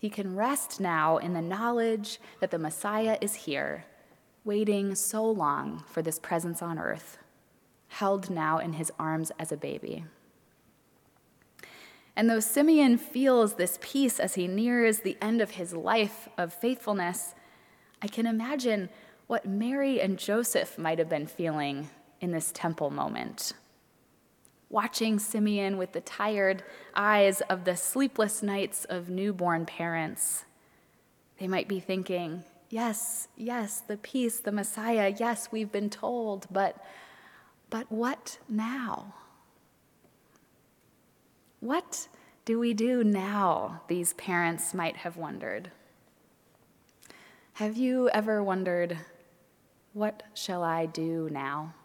he 0.03 0.09
can 0.09 0.35
rest 0.35 0.81
now 0.81 1.15
in 1.15 1.31
the 1.31 1.41
knowledge 1.41 2.19
that 2.41 2.51
the 2.51 2.59
Messiah 2.59 3.17
is 3.21 3.35
here, 3.35 3.85
waiting 4.43 4.95
so 4.95 5.23
long 5.23 5.83
for 5.87 6.01
this 6.01 6.19
presence 6.19 6.61
on 6.61 6.77
earth. 6.77 7.17
held 7.93 8.27
now 8.29 8.57
in 8.57 8.73
his 8.73 8.91
arms 8.97 9.31
as 9.37 9.51
a 9.51 9.57
baby. 9.57 10.03
And 12.15 12.29
though 12.29 12.39
Simeon 12.39 12.97
feels 12.97 13.53
this 13.53 13.77
peace 13.81 14.19
as 14.19 14.33
he 14.35 14.47
nears 14.47 14.99
the 14.99 15.17
end 15.21 15.41
of 15.41 15.51
his 15.51 15.73
life 15.73 16.27
of 16.37 16.53
faithfulness, 16.53 17.35
I 18.01 18.07
can 18.07 18.25
imagine 18.25 18.89
what 19.27 19.45
Mary 19.45 20.01
and 20.01 20.17
Joseph 20.17 20.77
might 20.77 20.99
have 20.99 21.09
been 21.09 21.27
feeling 21.27 21.89
in 22.19 22.31
this 22.31 22.51
temple 22.51 22.89
moment. 22.89 23.53
Watching 24.69 25.19
Simeon 25.19 25.77
with 25.77 25.91
the 25.91 26.01
tired 26.01 26.63
eyes 26.95 27.41
of 27.41 27.63
the 27.63 27.75
sleepless 27.75 28.41
nights 28.41 28.85
of 28.85 29.09
newborn 29.09 29.67
parents, 29.67 30.45
they 31.39 31.47
might 31.47 31.67
be 31.67 31.79
thinking, 31.79 32.43
Yes, 32.73 33.27
yes, 33.37 33.81
the 33.81 33.97
peace, 33.97 34.39
the 34.39 34.51
Messiah, 34.51 35.13
yes, 35.15 35.49
we've 35.51 35.71
been 35.71 35.91
told, 35.91 36.47
but, 36.49 36.83
but 37.69 37.91
what 37.91 38.39
now? 38.49 39.13
What 41.59 42.07
do 42.45 42.57
we 42.57 42.73
do 42.73 43.03
now? 43.03 43.83
These 43.87 44.13
parents 44.13 44.73
might 44.73 44.97
have 44.97 45.17
wondered. 45.17 45.69
Have 47.53 47.77
you 47.77 48.09
ever 48.09 48.43
wondered, 48.43 48.97
what 49.93 50.23
shall 50.33 50.63
I 50.63 50.87
do 50.87 51.29
now? 51.31 51.75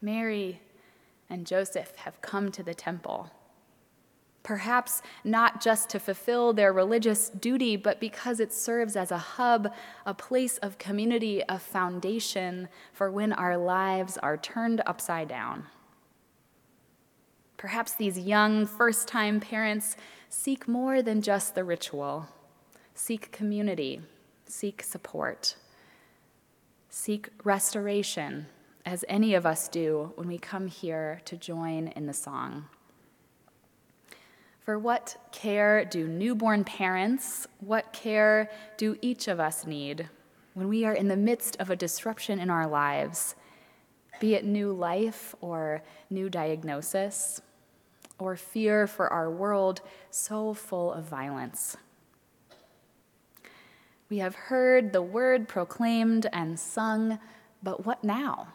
Mary 0.00 0.62
and 1.28 1.46
Joseph 1.46 1.94
have 1.96 2.22
come 2.22 2.50
to 2.52 2.62
the 2.62 2.72
temple. 2.72 3.30
Perhaps 4.48 5.02
not 5.24 5.60
just 5.60 5.90
to 5.90 6.00
fulfill 6.00 6.54
their 6.54 6.72
religious 6.72 7.28
duty, 7.28 7.76
but 7.76 8.00
because 8.00 8.40
it 8.40 8.50
serves 8.50 8.96
as 8.96 9.10
a 9.10 9.18
hub, 9.18 9.70
a 10.06 10.14
place 10.14 10.56
of 10.58 10.78
community, 10.78 11.42
a 11.50 11.58
foundation 11.58 12.70
for 12.94 13.10
when 13.10 13.34
our 13.34 13.58
lives 13.58 14.16
are 14.16 14.38
turned 14.38 14.80
upside 14.86 15.28
down. 15.28 15.66
Perhaps 17.58 17.92
these 17.96 18.18
young 18.18 18.64
first 18.64 19.06
time 19.06 19.38
parents 19.38 19.98
seek 20.30 20.66
more 20.66 21.02
than 21.02 21.20
just 21.20 21.54
the 21.54 21.62
ritual, 21.62 22.26
seek 22.94 23.30
community, 23.30 24.00
seek 24.46 24.82
support, 24.82 25.56
seek 26.88 27.28
restoration, 27.44 28.46
as 28.86 29.04
any 29.10 29.34
of 29.34 29.44
us 29.44 29.68
do 29.68 30.14
when 30.14 30.26
we 30.26 30.38
come 30.38 30.68
here 30.68 31.20
to 31.26 31.36
join 31.36 31.88
in 31.88 32.06
the 32.06 32.14
song. 32.14 32.64
For 34.68 34.78
what 34.78 35.16
care 35.32 35.86
do 35.86 36.06
newborn 36.06 36.62
parents, 36.62 37.46
what 37.60 37.90
care 37.94 38.50
do 38.76 38.98
each 39.00 39.26
of 39.26 39.40
us 39.40 39.64
need 39.64 40.10
when 40.52 40.68
we 40.68 40.84
are 40.84 40.92
in 40.92 41.08
the 41.08 41.16
midst 41.16 41.56
of 41.58 41.70
a 41.70 41.74
disruption 41.74 42.38
in 42.38 42.50
our 42.50 42.66
lives, 42.66 43.34
be 44.20 44.34
it 44.34 44.44
new 44.44 44.74
life 44.74 45.34
or 45.40 45.82
new 46.10 46.28
diagnosis? 46.28 47.40
or 48.18 48.36
fear 48.36 48.86
for 48.86 49.08
our 49.08 49.30
world 49.30 49.80
so 50.10 50.52
full 50.52 50.92
of 50.92 51.04
violence. 51.04 51.78
We 54.10 54.18
have 54.18 54.34
heard 54.34 54.92
the 54.92 55.00
word 55.00 55.48
proclaimed 55.48 56.26
and 56.30 56.60
sung, 56.60 57.18
but 57.62 57.86
what 57.86 58.04
now? 58.04 58.48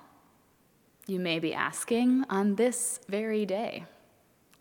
You 1.08 1.20
may 1.20 1.40
be 1.40 1.56
asking 1.56 2.26
on 2.30 2.54
this 2.54 3.00
very 3.10 3.48
day, 3.48 3.86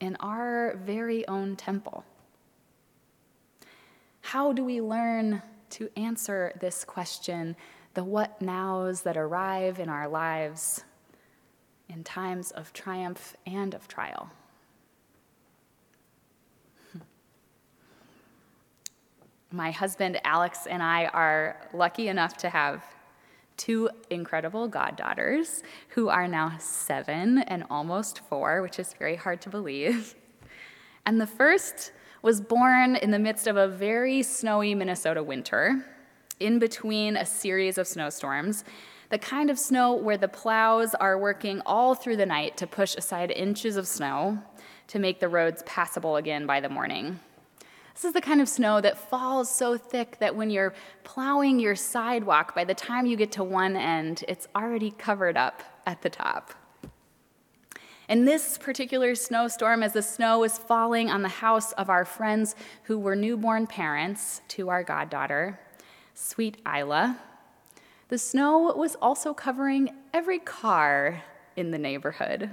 in 0.03 0.17
our 0.19 0.77
very 0.85 1.27
own 1.29 1.55
temple. 1.55 2.05
How 4.21 4.53
do 4.53 4.65
we 4.65 4.81
learn 4.81 5.41
to 5.71 5.89
answer 5.97 6.53
this 6.61 6.85
question, 6.85 7.55
the 7.95 8.03
what 8.03 8.43
nows 8.43 9.03
that 9.03 9.17
arrive 9.17 9.79
in 9.79 9.89
our 9.89 10.09
lives 10.09 10.83
in 11.89 12.03
times 12.03 12.51
of 12.51 12.73
triumph 12.73 13.37
and 13.47 13.75
of 13.75 13.87
trial? 13.87 14.29
My 19.53 19.71
husband 19.71 20.21
Alex 20.25 20.67
and 20.67 20.83
I 20.83 21.07
are 21.07 21.69
lucky 21.73 22.09
enough 22.09 22.37
to 22.39 22.51
have 22.51 22.85
two 23.63 23.89
incredible 24.11 24.67
goddaughters 24.67 25.63
who 25.91 26.09
are 26.09 26.27
now 26.27 26.57
seven 26.59 27.39
and 27.39 27.63
almost 27.71 28.19
four, 28.19 28.61
which 28.61 28.81
is 28.81 28.93
very 28.99 29.15
hard 29.15 29.41
to 29.43 29.49
believe. 29.49 30.15
And 31.05 31.21
the 31.21 31.27
first 31.27 31.91
was 32.23 32.41
born 32.41 32.95
in 32.95 33.11
the 33.11 33.19
midst 33.19 33.49
of 33.49 33.57
a 33.57 33.67
very 33.67 34.23
snowy 34.23 34.73
Minnesota 34.73 35.21
winter, 35.21 35.85
in 36.39 36.61
between 36.61 37.17
a 37.17 37.27
series 37.27 37.77
of 37.77 37.89
snowstorms, 37.89 38.63
the 39.11 39.19
kind 39.19 39.51
of 39.51 39.59
snow 39.59 39.95
where 39.95 40.17
the 40.17 40.29
plows 40.29 40.95
are 40.95 41.19
working 41.19 41.61
all 41.67 41.97
through 41.97 42.19
the 42.19 42.27
night 42.27 42.57
to 42.59 42.69
push 42.69 42.95
aside 42.95 43.33
inches 43.33 43.77
of 43.77 43.89
snow 43.89 44.39
to 44.87 45.01
make 45.01 45.19
the 45.19 45.29
roads 45.29 45.65
passable 45.67 46.15
again 46.15 46.47
by 46.47 46.61
the 46.61 46.69
morning. 46.69 47.19
This 47.95 48.05
is 48.05 48.13
the 48.15 48.21
kind 48.21 48.41
of 48.41 48.49
snow 48.49 48.81
that 48.81 48.97
falls 48.97 49.51
so 49.51 49.77
thick 49.77 50.19
that 50.19 50.35
when 50.35 50.51
you're 50.51 50.75
plowing 51.05 51.61
your 51.61 51.77
sidewalk, 51.77 52.55
by 52.55 52.65
the 52.65 52.75
time 52.75 53.07
you 53.07 53.17
get 53.17 53.33
to 53.33 53.45
one 53.45 53.77
end, 53.77 54.25
it's 54.29 54.49
already 54.57 54.91
covered 54.91 55.37
up 55.37 55.63
at 55.87 56.03
the 56.03 56.11
top. 56.11 56.55
In 58.09 58.25
this 58.25 58.59
particular 58.59 59.15
snowstorm, 59.15 59.83
as 59.83 59.93
the 59.93 60.03
snow 60.03 60.41
was 60.41 60.59
falling 60.59 61.11
on 61.11 61.23
the 61.23 61.29
house 61.29 61.73
of 61.73 61.89
our 61.89 62.05
friends 62.05 62.55
who 62.85 62.99
were 62.99 63.17
newborn 63.17 63.67
parents 63.67 64.41
to 64.49 64.69
our 64.69 64.83
goddaughter, 64.83 65.61
sweet 66.15 66.59
Isla, 66.67 67.19
the 68.09 68.19
snow 68.19 68.75
was 68.75 68.97
also 68.97 69.33
covering 69.33 69.91
every 70.13 70.39
car 70.39 71.23
in 71.57 71.71
the 71.71 71.79
neighborhood. 71.79 72.51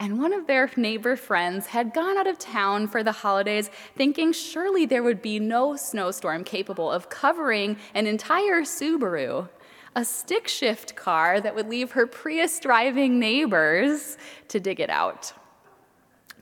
And 0.00 0.20
one 0.20 0.32
of 0.32 0.46
their 0.46 0.70
neighbor 0.76 1.16
friends 1.16 1.66
had 1.66 1.92
gone 1.92 2.16
out 2.16 2.28
of 2.28 2.38
town 2.38 2.86
for 2.86 3.02
the 3.02 3.10
holidays, 3.12 3.68
thinking 3.96 4.32
surely 4.32 4.86
there 4.86 5.02
would 5.02 5.20
be 5.20 5.40
no 5.40 5.74
snowstorm 5.74 6.44
capable 6.44 6.90
of 6.90 7.10
covering 7.10 7.76
an 7.94 8.06
entire 8.06 8.62
Subaru, 8.62 9.48
a 9.96 10.04
stick 10.04 10.46
shift 10.46 10.94
car 10.94 11.40
that 11.40 11.54
would 11.56 11.68
leave 11.68 11.92
her 11.92 12.06
Prius 12.06 12.60
driving 12.60 13.18
neighbors 13.18 14.16
to 14.48 14.60
dig 14.60 14.78
it 14.78 14.90
out 14.90 15.32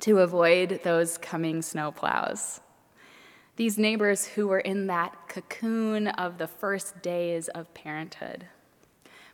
to 0.01 0.19
avoid 0.19 0.81
those 0.85 1.17
coming 1.17 1.61
snowplows. 1.61 2.61
These 3.57 3.79
neighbors 3.79 4.27
who 4.27 4.49
were 4.49 4.61
in 4.61 4.87
that 4.89 5.17
cocoon 5.29 6.09
of 6.09 6.37
the 6.37 6.47
first 6.47 7.01
days 7.01 7.49
of 7.49 7.73
parenthood 7.73 8.47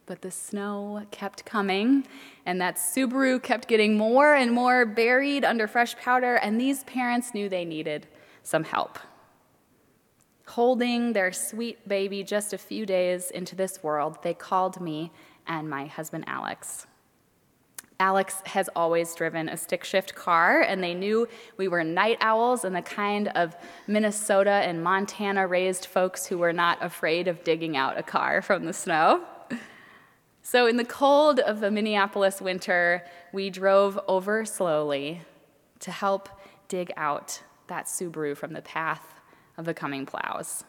but 0.07 0.23
the 0.23 0.31
snow 0.31 1.07
kept 1.11 1.45
coming, 1.45 2.07
and 2.45 2.61
that 2.61 2.77
Subaru 2.77 3.43
kept 3.43 3.69
getting 3.69 3.97
more 3.97 4.35
and 4.35 4.53
more 4.53 4.85
buried 4.85 5.45
under 5.45 5.67
fresh 5.67 5.97
powder, 5.97 6.37
and 6.37 6.61
these 6.61 6.85
parents 6.85 7.35
knew 7.35 7.49
they 7.49 7.65
needed 7.65 8.07
some 8.43 8.65
help. 8.65 8.99
Holding 10.47 11.13
their 11.13 11.33
sweet 11.33 11.89
baby 11.89 12.23
just 12.25 12.53
a 12.53 12.59
few 12.59 12.85
days 12.85 13.31
into 13.31 13.55
this 13.55 13.83
world, 13.83 14.19
they 14.23 14.35
called 14.35 14.81
me 14.81 15.13
and 15.47 15.71
my 15.71 15.87
husband 15.87 16.25
Alex. 16.27 16.87
Alex 18.01 18.43
has 18.47 18.69
always 18.75 19.15
driven 19.15 19.49
a 19.49 19.57
stick 19.57 19.85
shift 19.85 20.17
car, 20.17 20.63
and 20.63 20.83
they 20.83 20.93
knew 20.93 21.29
we 21.57 21.69
were 21.69 21.85
night 21.85 22.19
owls 22.21 22.65
and 22.65 22.75
the 22.75 22.83
kind 22.83 23.29
of 23.29 23.55
Minnesota 23.87 24.51
and 24.51 24.83
Montana 24.83 25.47
raised 25.47 25.87
folks 25.87 26.27
who 26.27 26.39
were 26.39 26.53
not 26.53 26.79
afraid 26.83 27.29
of 27.29 27.45
digging 27.45 27.77
out 27.77 27.97
a 27.97 28.03
car 28.03 28.43
from 28.43 28.65
the 28.65 28.73
snow. 28.73 29.23
So, 30.43 30.67
in 30.67 30.77
the 30.77 30.85
cold 30.85 31.39
of 31.39 31.61
the 31.61 31.71
Minneapolis 31.71 32.41
winter, 32.41 33.05
we 33.33 33.49
drove 33.49 33.99
over 34.09 34.45
slowly 34.45 35.23
to 35.79 35.93
help 35.93 36.29
dig 36.67 36.93
out 36.97 37.43
that 37.69 37.87
Subaru 37.87 38.37
from 38.37 38.53
the 38.53 38.63
path 38.63 39.21
of 39.57 39.65
the 39.65 39.75
coming 39.75 40.05
plows. 40.05 40.65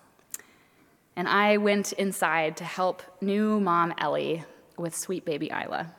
And 1.15 1.27
I 1.27 1.57
went 1.57 1.91
inside 1.93 2.55
to 2.57 2.63
help 2.63 3.01
new 3.19 3.59
mom 3.59 3.93
Ellie 3.97 4.43
with 4.77 4.95
sweet 4.95 5.25
baby 5.25 5.49
Isla. 5.49 5.93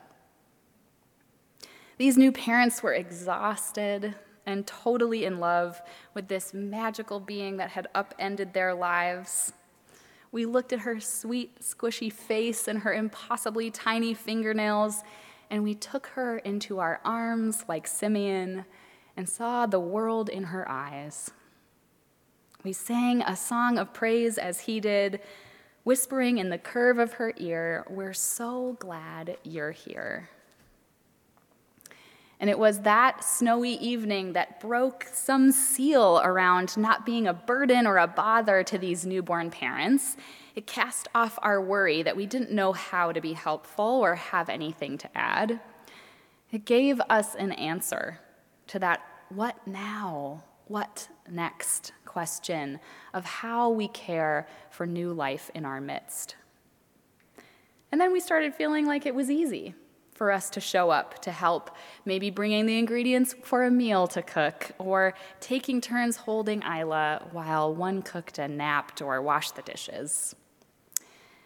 These 1.99 2.17
new 2.17 2.33
parents 2.33 2.83
were 2.83 2.93
exhausted 2.93 4.15
and 4.47 4.67
totally 4.67 5.25
in 5.25 5.39
love 5.41 5.81
with 6.13 6.29
this 6.29 6.53
magical 6.53 7.21
being 7.21 7.57
that 7.57 7.71
had 7.71 7.89
upended 7.95 8.53
their 8.53 8.75
lives. 8.75 9.53
We 10.35 10.47
looked 10.47 10.73
at 10.73 10.81
her 10.81 10.99
sweet, 10.99 11.61
squishy 11.61 12.13
face 12.13 12.67
and 12.67 12.81
her 12.81 12.93
impossibly 12.93 13.71
tiny 13.71 14.15
fingernails, 14.15 15.05
and 15.49 15.63
we 15.63 15.77
took 15.77 16.09
her 16.09 16.39
into 16.39 16.81
our 16.81 17.01
arms 17.05 17.65
like 17.69 17.87
Simeon 17.87 18.65
and 19.17 19.29
saw 19.29 19.67
the 19.67 19.79
world 19.79 20.29
in 20.29 20.43
her 20.43 20.69
eyes. 20.69 21.31
We 22.65 22.73
sang 22.73 23.23
a 23.23 23.37
song 23.37 23.79
of 23.79 23.95
praise 23.95 24.37
as 24.37 24.63
he 24.63 24.81
did, 24.81 25.21
whispering 25.85 26.39
in 26.39 26.49
the 26.49 26.59
curve 26.59 26.99
of 26.99 27.13
her 27.13 27.33
ear, 27.37 27.87
We're 27.89 28.13
so 28.13 28.77
glad 28.81 29.39
you're 29.45 29.71
here. 29.71 30.31
And 32.41 32.51
it 32.51 32.59
was 32.59 32.81
that 32.81 33.25
snowy 33.25 33.73
evening 33.75 34.33
that 34.33 34.61
broke 34.61 35.09
some 35.13 35.53
seal 35.53 36.21
around 36.25 36.77
not 36.77 37.07
being 37.07 37.27
a 37.27 37.35
burden 37.35 37.87
or 37.87 37.99
a 37.99 38.07
bother 38.07 38.63
to 38.65 38.79
these 38.79 39.07
newborn 39.07 39.51
parents. 39.51 40.17
It 40.55 40.67
cast 40.67 41.09
off 41.15 41.39
our 41.43 41.61
worry 41.61 42.03
that 42.03 42.17
we 42.17 42.27
didn't 42.27 42.51
know 42.51 42.73
how 42.73 43.13
to 43.13 43.21
be 43.21 43.33
helpful 43.33 43.85
or 43.85 44.17
have 44.17 44.49
anything 44.49 44.99
to 44.99 45.17
add. 45.17 45.61
It 46.51 46.65
gave 46.65 47.01
us 47.09 47.35
an 47.35 47.53
answer 47.53 48.21
to 48.69 48.79
that 48.79 49.03
what 49.29 49.67
now, 49.67 50.45
what 50.67 51.09
next 51.29 51.93
question 52.05 52.79
of 53.13 53.25
how 53.25 53.71
we 53.71 53.89
care 53.89 54.47
for 54.71 54.87
new 54.87 55.13
life 55.13 55.51
in 55.55 55.65
our 55.65 55.81
midst. 55.81 56.37
And 57.91 58.01
then 58.01 58.13
we 58.13 58.21
started 58.21 58.55
feeling 58.55 58.87
like 58.87 59.07
it 59.07 59.15
was 59.15 59.31
easy 59.31 59.75
for 60.15 60.31
us 60.31 60.49
to 60.51 60.61
show 60.61 60.91
up 60.91 61.21
to 61.23 61.33
help, 61.33 61.71
maybe 62.05 62.31
bringing 62.31 62.67
the 62.67 62.79
ingredients 62.79 63.35
for 63.43 63.65
a 63.65 63.71
meal 63.71 64.07
to 64.07 64.23
cook, 64.23 64.71
or 64.79 65.15
taking 65.41 65.81
turns 65.81 66.17
holding 66.17 66.63
Isla 66.63 67.29
while 67.33 67.75
one 67.75 68.01
cooked 68.01 68.39
and 68.39 68.57
napped 68.57 69.03
or 69.03 69.21
washed 69.21 69.57
the 69.57 69.63
dishes. 69.63 70.35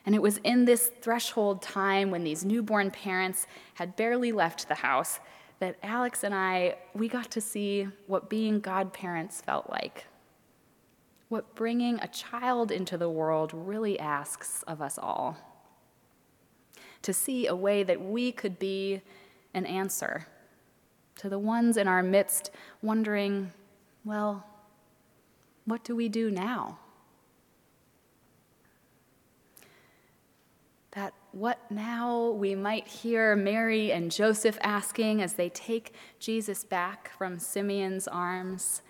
And 0.05 0.15
it 0.15 0.23
was 0.23 0.39
in 0.39 0.65
this 0.65 0.91
threshold 1.01 1.61
time 1.63 2.11
when 2.11 2.25
these 2.25 2.45
newborn 2.45 2.91
parents 2.91 3.47
had 3.75 3.97
barely 3.97 4.33
left 4.33 4.69
the 4.69 4.77
house 4.77 5.21
that 5.59 5.77
Alex 5.83 6.23
and 6.23 6.35
I, 6.35 6.77
we 6.95 7.09
got 7.09 7.31
to 7.33 7.41
see 7.41 7.89
what 8.07 8.31
being 8.31 8.61
godparents 8.61 9.41
felt 9.41 9.69
like. 9.69 10.07
What 11.29 11.55
bringing 11.55 11.99
a 12.01 12.09
child 12.09 12.71
into 12.71 12.97
the 12.97 13.11
world 13.11 13.53
really 13.53 13.99
asks 13.99 14.63
of 14.63 14.81
us 14.81 14.99
all 14.99 15.37
to 17.03 17.13
see 17.13 17.47
a 17.47 17.55
way 17.55 17.83
that 17.83 18.01
we 18.01 18.33
could 18.33 18.59
be 18.59 19.01
an 19.55 19.67
answer 19.67 20.27
to 21.19 21.29
the 21.29 21.39
ones 21.39 21.77
in 21.77 21.89
our 21.89 22.03
midst 22.03 22.51
wondering, 22.81 23.53
well, 24.05 24.47
what 25.65 25.85
do 25.85 25.95
we 25.95 26.09
do 26.09 26.31
now? 26.31 26.79
That 30.93 31.13
what 31.33 31.59
now 31.71 32.31
we 32.31 32.55
might 32.55 32.89
hear 32.89 33.37
Mary 33.37 33.93
and 33.93 34.11
Joseph 34.11 34.59
asking 34.63 35.21
as 35.21 35.35
they 35.35 35.51
take 35.51 35.95
Jesus 36.19 36.65
back 36.65 37.11
from 37.19 37.39
Simeon's 37.39 38.09
arms. 38.09 38.83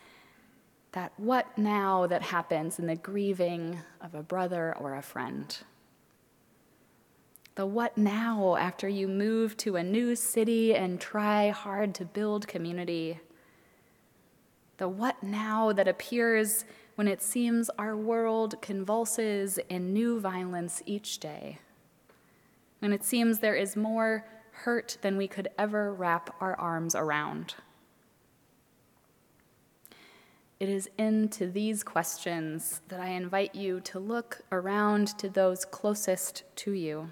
That 0.93 1.13
what 1.17 1.59
now 1.59 2.07
that 2.07 2.23
happens 2.23 2.79
in 2.79 2.87
the 2.87 2.97
grieving 2.97 3.79
of 4.01 4.15
a 4.15 4.23
brother 4.23 4.75
or 4.79 4.95
a 4.95 5.03
friend. 5.03 5.57
The 7.59 7.67
what 7.67 7.99
now 7.99 8.55
after 8.55 8.89
you 8.89 9.09
move 9.09 9.57
to 9.57 9.75
a 9.75 9.83
new 9.83 10.15
city 10.15 10.77
and 10.77 11.01
try 11.01 11.49
hard 11.49 11.93
to 11.97 12.05
build 12.05 12.47
community. 12.47 13.19
The 14.77 14.89
what 14.89 15.21
now 15.25 15.73
that 15.73 15.89
appears 15.89 16.65
when 16.95 17.09
it 17.09 17.21
seems 17.21 17.69
our 17.71 17.97
world 17.97 18.63
convulses 18.63 19.59
in 19.69 19.93
new 19.93 20.21
violence 20.21 20.85
each 20.87 21.19
day. 21.19 21.59
When 22.79 22.93
it 22.93 23.03
seems 23.03 23.41
there 23.41 23.57
is 23.57 23.75
more 23.75 24.25
hurt 24.53 24.97
than 25.03 25.17
we 25.17 25.27
could 25.27 25.49
ever 25.59 25.93
wrap 25.93 26.37
our 26.41 26.55
arms 26.61 26.95
around. 26.95 27.57
It 30.61 30.69
is 30.69 30.89
into 30.97 31.49
these 31.49 31.83
questions 31.83 32.83
that 32.87 33.01
I 33.01 33.09
invite 33.09 33.57
you 33.57 33.81
to 33.81 33.99
look 33.99 34.43
around 34.53 35.09
to 35.19 35.29
those 35.29 35.65
closest 35.65 36.45
to 36.59 36.71
you 36.71 37.11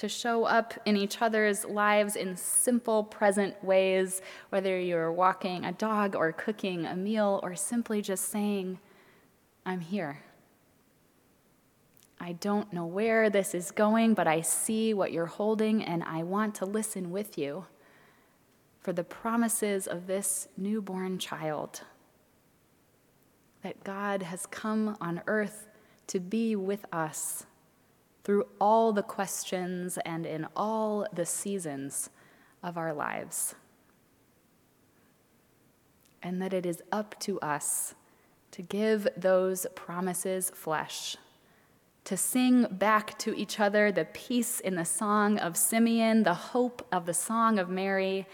to 0.00 0.08
show 0.08 0.44
up 0.44 0.72
in 0.86 0.96
each 0.96 1.20
other's 1.20 1.66
lives 1.66 2.16
in 2.16 2.34
simple, 2.34 3.04
present 3.04 3.62
ways, 3.62 4.22
whether 4.48 4.80
you're 4.80 5.12
walking 5.12 5.66
a 5.66 5.72
dog 5.72 6.16
or 6.16 6.32
cooking 6.32 6.86
a 6.86 6.96
meal 6.96 7.38
or 7.42 7.54
simply 7.54 8.00
just 8.00 8.30
saying, 8.30 8.78
I'm 9.66 9.80
here. 9.80 10.22
I 12.18 12.32
don't 12.32 12.72
know 12.72 12.86
where 12.86 13.28
this 13.28 13.54
is 13.54 13.70
going, 13.72 14.14
but 14.14 14.26
I 14.26 14.40
see 14.40 14.94
what 14.94 15.12
you're 15.12 15.26
holding 15.26 15.84
and 15.84 16.02
I 16.04 16.22
want 16.22 16.54
to 16.56 16.64
listen 16.64 17.10
with 17.10 17.36
you 17.36 17.66
for 18.80 18.94
the 18.94 19.04
promises 19.04 19.86
of 19.86 20.06
this 20.06 20.48
newborn 20.56 21.18
child. 21.18 21.82
That 23.62 23.84
God 23.84 24.22
has 24.22 24.46
come 24.46 24.96
on 24.98 25.20
earth 25.26 25.68
to 26.06 26.18
be 26.18 26.56
with 26.56 26.86
us 26.90 27.44
through 28.24 28.46
all 28.60 28.92
the 28.92 29.02
questions 29.02 29.98
and 30.04 30.26
in 30.26 30.46
all 30.54 31.06
the 31.12 31.26
seasons 31.26 32.10
of 32.62 32.76
our 32.76 32.92
lives. 32.92 33.54
And 36.22 36.40
that 36.42 36.52
it 36.52 36.66
is 36.66 36.82
up 36.92 37.18
to 37.20 37.40
us 37.40 37.94
to 38.52 38.62
give 38.62 39.08
those 39.16 39.66
promises 39.74 40.50
flesh, 40.50 41.16
to 42.04 42.16
sing 42.16 42.66
back 42.70 43.16
to 43.18 43.34
each 43.34 43.60
other 43.60 43.90
the 43.90 44.04
peace 44.06 44.60
in 44.60 44.74
the 44.74 44.84
song 44.84 45.38
of 45.38 45.56
Simeon, 45.56 46.24
the 46.24 46.34
hope 46.34 46.86
of 46.92 47.06
the 47.06 47.14
song 47.14 47.58
of 47.58 47.70
Mary, 47.70 48.26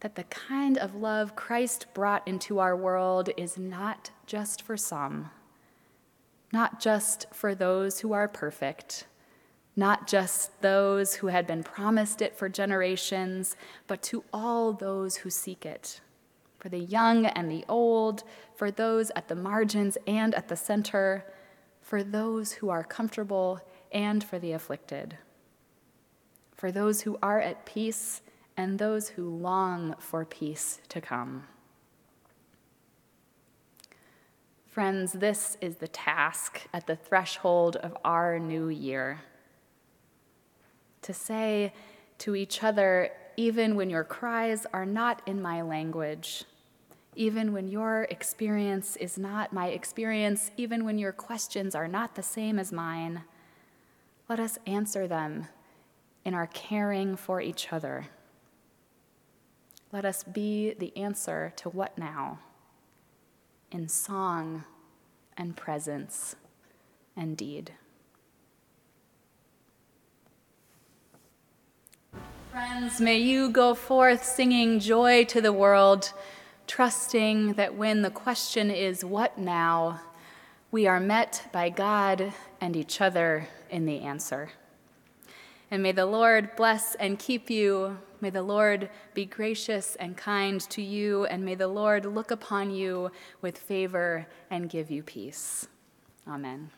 that 0.00 0.14
the 0.14 0.24
kind 0.24 0.78
of 0.78 0.94
love 0.94 1.36
Christ 1.36 1.86
brought 1.94 2.26
into 2.26 2.58
our 2.58 2.76
world 2.76 3.30
is 3.36 3.56
not 3.56 4.10
just 4.26 4.62
for 4.62 4.76
some 4.76 5.30
not 6.52 6.80
just 6.80 7.26
for 7.32 7.54
those 7.54 8.00
who 8.00 8.12
are 8.12 8.28
perfect, 8.28 9.06
not 9.76 10.06
just 10.06 10.60
those 10.62 11.14
who 11.14 11.26
had 11.26 11.46
been 11.46 11.62
promised 11.62 12.22
it 12.22 12.36
for 12.36 12.48
generations, 12.48 13.56
but 13.86 14.02
to 14.02 14.24
all 14.32 14.72
those 14.72 15.16
who 15.16 15.30
seek 15.30 15.66
it, 15.66 16.00
for 16.58 16.68
the 16.70 16.78
young 16.78 17.26
and 17.26 17.50
the 17.50 17.64
old, 17.68 18.24
for 18.54 18.70
those 18.70 19.10
at 19.14 19.28
the 19.28 19.34
margins 19.34 19.98
and 20.06 20.34
at 20.34 20.48
the 20.48 20.56
center, 20.56 21.26
for 21.82 22.02
those 22.02 22.52
who 22.52 22.70
are 22.70 22.82
comfortable 22.82 23.60
and 23.92 24.24
for 24.24 24.38
the 24.38 24.52
afflicted, 24.52 25.18
for 26.56 26.72
those 26.72 27.02
who 27.02 27.18
are 27.22 27.40
at 27.40 27.66
peace 27.66 28.22
and 28.56 28.78
those 28.78 29.10
who 29.10 29.28
long 29.28 29.94
for 29.98 30.24
peace 30.24 30.80
to 30.88 31.00
come. 31.00 31.44
Friends, 34.76 35.14
this 35.14 35.56
is 35.62 35.76
the 35.76 35.88
task 35.88 36.66
at 36.74 36.86
the 36.86 36.96
threshold 36.96 37.76
of 37.76 37.96
our 38.04 38.38
new 38.38 38.68
year. 38.68 39.22
To 41.00 41.14
say 41.14 41.72
to 42.18 42.34
each 42.34 42.62
other, 42.62 43.10
even 43.38 43.74
when 43.74 43.88
your 43.88 44.04
cries 44.04 44.66
are 44.74 44.84
not 44.84 45.22
in 45.24 45.40
my 45.40 45.62
language, 45.62 46.44
even 47.14 47.54
when 47.54 47.68
your 47.68 48.02
experience 48.10 48.96
is 48.96 49.16
not 49.16 49.50
my 49.50 49.68
experience, 49.68 50.50
even 50.58 50.84
when 50.84 50.98
your 50.98 51.12
questions 51.12 51.74
are 51.74 51.88
not 51.88 52.14
the 52.14 52.22
same 52.22 52.58
as 52.58 52.70
mine, 52.70 53.22
let 54.28 54.38
us 54.38 54.58
answer 54.66 55.08
them 55.08 55.46
in 56.22 56.34
our 56.34 56.48
caring 56.48 57.16
for 57.16 57.40
each 57.40 57.72
other. 57.72 58.08
Let 59.90 60.04
us 60.04 60.22
be 60.22 60.74
the 60.74 60.94
answer 60.98 61.54
to 61.56 61.70
what 61.70 61.96
now? 61.96 62.40
In 63.70 63.88
song 63.88 64.64
and 65.36 65.56
presence 65.56 66.36
and 67.16 67.36
deed. 67.36 67.72
Friends, 72.50 73.00
may 73.00 73.18
you 73.18 73.50
go 73.50 73.74
forth 73.74 74.24
singing 74.24 74.80
joy 74.80 75.24
to 75.26 75.40
the 75.40 75.52
world, 75.52 76.12
trusting 76.66 77.52
that 77.54 77.74
when 77.74 78.02
the 78.02 78.10
question 78.10 78.70
is, 78.70 79.04
What 79.04 79.36
now? 79.36 80.00
we 80.70 80.86
are 80.86 81.00
met 81.00 81.48
by 81.52 81.70
God 81.70 82.32
and 82.60 82.76
each 82.76 83.00
other 83.00 83.48
in 83.70 83.86
the 83.86 84.00
answer. 84.00 84.50
And 85.70 85.82
may 85.82 85.92
the 85.92 86.06
Lord 86.06 86.54
bless 86.56 86.94
and 86.96 87.18
keep 87.18 87.50
you. 87.50 87.98
May 88.20 88.30
the 88.30 88.42
Lord 88.42 88.88
be 89.14 89.24
gracious 89.24 89.96
and 89.96 90.16
kind 90.16 90.60
to 90.70 90.80
you. 90.80 91.26
And 91.26 91.44
may 91.44 91.54
the 91.54 91.68
Lord 91.68 92.06
look 92.06 92.30
upon 92.30 92.70
you 92.70 93.10
with 93.42 93.58
favor 93.58 94.26
and 94.50 94.70
give 94.70 94.90
you 94.90 95.02
peace. 95.02 95.66
Amen. 96.28 96.70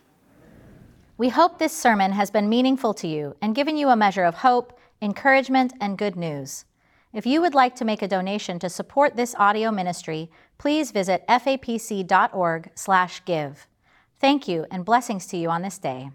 We 1.18 1.28
hope 1.28 1.58
this 1.58 1.76
sermon 1.76 2.12
has 2.12 2.30
been 2.30 2.48
meaningful 2.48 2.94
to 2.94 3.08
you 3.08 3.36
and 3.42 3.54
given 3.54 3.76
you 3.76 3.88
a 3.88 3.96
measure 3.96 4.24
of 4.24 4.36
hope, 4.36 4.78
encouragement, 5.02 5.74
and 5.80 5.98
good 5.98 6.16
news. 6.16 6.64
If 7.12 7.26
you 7.26 7.40
would 7.40 7.54
like 7.54 7.74
to 7.76 7.84
make 7.84 8.02
a 8.02 8.08
donation 8.08 8.58
to 8.60 8.68
support 8.68 9.16
this 9.16 9.34
audio 9.36 9.70
ministry, 9.72 10.30
please 10.58 10.90
visit 10.92 11.26
fapc.org/give. 11.26 12.06
Thank 14.20 14.48
you 14.48 14.66
and 14.70 14.84
blessings 14.84 15.26
to 15.26 15.36
you 15.36 15.48
on 15.48 15.62
this 15.62 15.78
day. 15.78 16.10